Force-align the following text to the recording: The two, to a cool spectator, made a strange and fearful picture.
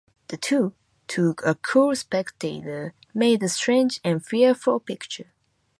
The 0.29 0.37
two, 0.37 0.73
to 1.09 1.35
a 1.45 1.53
cool 1.53 1.95
spectator, 1.95 2.95
made 3.13 3.43
a 3.43 3.49
strange 3.49 3.99
and 4.03 4.25
fearful 4.25 4.79
picture. 4.79 5.27